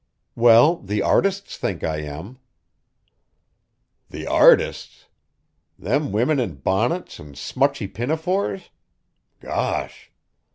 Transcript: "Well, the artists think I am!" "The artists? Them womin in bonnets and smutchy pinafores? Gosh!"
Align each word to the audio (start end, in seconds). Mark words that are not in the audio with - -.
"Well, 0.35 0.77
the 0.77 1.03
artists 1.03 1.57
think 1.57 1.83
I 1.83 1.97
am!" 1.99 2.39
"The 4.09 4.25
artists? 4.25 5.05
Them 5.77 6.11
womin 6.11 6.39
in 6.39 6.55
bonnets 6.55 7.19
and 7.19 7.35
smutchy 7.37 7.85
pinafores? 7.87 8.71
Gosh!" 9.41 10.11